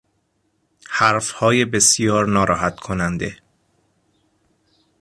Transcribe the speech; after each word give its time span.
حرفهای 0.89 1.65
بسیار 1.65 2.27
ناراحت 2.27 2.75
کننده 2.79 3.37